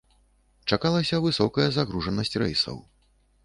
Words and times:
Чакалася 0.75 1.21
высокая 1.27 1.69
загружанасць 1.77 2.37
рэйсаў. 2.45 2.85